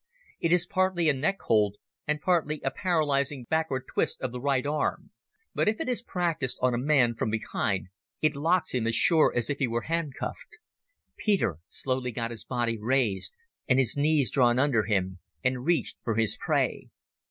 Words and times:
It 0.39 0.51
is 0.51 0.65
partly 0.65 1.09
a 1.09 1.13
neck 1.13 1.41
hold, 1.41 1.77
and 2.07 2.19
partly 2.19 2.59
a 2.63 2.71
paralysing 2.71 3.43
backward 3.47 3.83
twist 3.93 4.19
of 4.21 4.31
the 4.31 4.41
right 4.41 4.65
arm, 4.65 5.11
but 5.53 5.67
if 5.69 5.79
it 5.79 5.87
is 5.87 6.01
practised 6.01 6.57
on 6.59 6.73
a 6.73 6.77
man 6.79 7.13
from 7.13 7.29
behind, 7.29 7.89
it 8.19 8.35
locks 8.35 8.73
him 8.73 8.87
as 8.87 8.95
sure 8.95 9.31
as 9.35 9.51
if 9.51 9.59
he 9.59 9.67
were 9.67 9.81
handcuffed. 9.83 10.57
Peter 11.17 11.59
slowly 11.69 12.09
got 12.11 12.31
his 12.31 12.43
body 12.43 12.79
raised 12.81 13.35
and 13.67 13.77
his 13.77 13.95
knees 13.95 14.31
drawn 14.31 14.57
under 14.57 14.85
him, 14.85 15.19
and 15.43 15.65
reached 15.65 15.99
for 16.03 16.15
his 16.15 16.35
prey. 16.35 16.89